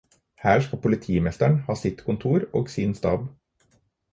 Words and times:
Her 0.43 0.59
skal 0.61 0.79
politimesteren 0.85 1.59
ha 1.67 1.75
sitt 1.81 2.01
kontor 2.09 2.47
og 2.61 2.73
sin 2.77 2.99
stab. 3.01 3.29